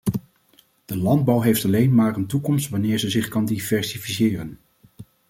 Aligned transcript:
De 0.85 0.97
landbouw 0.97 1.41
heeft 1.41 1.65
alleen 1.65 1.95
maar 1.95 2.15
een 2.15 2.25
toekomst 2.27 2.69
wanneer 2.69 2.99
ze 2.99 3.09
zich 3.09 3.27
kan 3.27 3.45
diversifiëren. 3.45 4.59